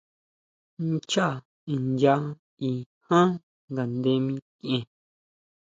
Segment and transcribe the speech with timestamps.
[0.89, 1.33] Nchaá
[1.95, 2.15] nya
[2.69, 2.71] í
[3.09, 3.29] jan
[3.71, 4.85] ngaʼnde mikʼien.